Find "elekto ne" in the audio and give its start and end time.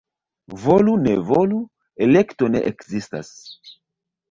2.07-2.65